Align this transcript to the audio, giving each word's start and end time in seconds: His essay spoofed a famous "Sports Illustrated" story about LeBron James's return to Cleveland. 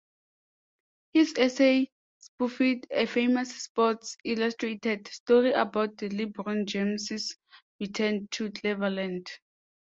His 1.13 1.35
essay 1.37 1.91
spoofed 2.17 2.87
a 2.89 3.05
famous 3.05 3.55
"Sports 3.61 4.17
Illustrated" 4.23 5.07
story 5.09 5.51
about 5.51 5.97
LeBron 5.97 6.65
James's 6.65 7.37
return 7.79 8.27
to 8.31 8.49
Cleveland. 8.51 9.29